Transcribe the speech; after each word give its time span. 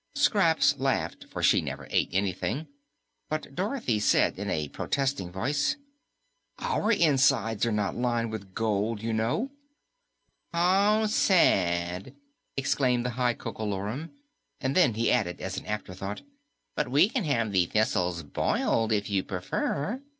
Scraps 0.15 0.79
laughed, 0.79 1.25
for 1.29 1.43
she 1.43 1.61
never 1.61 1.87
ate 1.91 2.09
anything, 2.11 2.65
but 3.29 3.53
Dorothy 3.53 3.99
said 3.99 4.39
in 4.39 4.49
a 4.49 4.67
protesting 4.69 5.31
voice, 5.31 5.75
"OUR 6.57 6.91
insides 6.91 7.67
are 7.67 7.71
not 7.71 7.95
lined 7.95 8.31
with 8.31 8.55
gold, 8.55 9.03
you 9.03 9.13
know." 9.13 9.51
"How 10.51 11.05
sad!" 11.05 12.15
exclaimed 12.57 13.05
the 13.05 13.11
High 13.11 13.35
Coco 13.35 13.63
Lorum, 13.63 14.09
and 14.59 14.75
then 14.75 14.95
he 14.95 15.11
added 15.11 15.39
as 15.39 15.55
an 15.59 15.67
afterthought, 15.67 16.23
"but 16.75 16.89
we 16.89 17.07
can 17.07 17.23
have 17.25 17.51
the 17.51 17.67
thistles 17.67 18.23
boiled, 18.23 18.91
if 18.91 19.07
you 19.07 19.21
prefer." 19.23 20.01